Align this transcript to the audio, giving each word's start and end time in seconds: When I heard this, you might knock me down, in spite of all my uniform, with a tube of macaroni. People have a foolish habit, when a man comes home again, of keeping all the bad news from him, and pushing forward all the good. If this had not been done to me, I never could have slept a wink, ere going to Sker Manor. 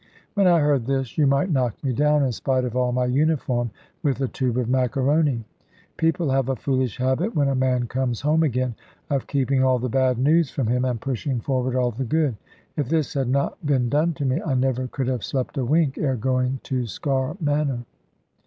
When 0.33 0.47
I 0.47 0.59
heard 0.61 0.87
this, 0.87 1.15
you 1.15 1.27
might 1.27 1.51
knock 1.51 1.75
me 1.83 1.93
down, 1.93 2.23
in 2.23 2.31
spite 2.31 2.65
of 2.65 2.75
all 2.75 2.91
my 2.91 3.05
uniform, 3.05 3.69
with 4.01 4.19
a 4.19 4.27
tube 4.27 4.57
of 4.57 4.67
macaroni. 4.67 5.45
People 5.95 6.31
have 6.31 6.49
a 6.49 6.55
foolish 6.55 6.97
habit, 6.97 7.35
when 7.35 7.47
a 7.49 7.53
man 7.53 7.85
comes 7.85 8.21
home 8.21 8.41
again, 8.41 8.73
of 9.11 9.27
keeping 9.27 9.63
all 9.63 9.77
the 9.77 9.89
bad 9.89 10.17
news 10.17 10.49
from 10.49 10.65
him, 10.65 10.85
and 10.85 10.99
pushing 10.99 11.39
forward 11.39 11.75
all 11.75 11.91
the 11.91 12.03
good. 12.03 12.35
If 12.75 12.89
this 12.89 13.13
had 13.13 13.29
not 13.29 13.63
been 13.63 13.89
done 13.89 14.13
to 14.13 14.25
me, 14.25 14.41
I 14.43 14.55
never 14.55 14.87
could 14.87 15.05
have 15.07 15.23
slept 15.23 15.55
a 15.59 15.65
wink, 15.65 15.99
ere 15.99 16.15
going 16.15 16.61
to 16.63 16.85
Sker 16.87 17.37
Manor. 17.39 17.85